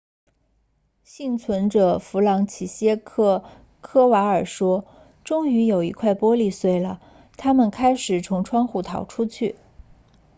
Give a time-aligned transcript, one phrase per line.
[1.03, 3.43] 幸存者弗朗齐歇克
[3.81, 4.85] 科瓦尔说
[5.23, 6.99] 终于有一块玻璃碎了
[7.37, 9.55] 他们开始从窗户逃出去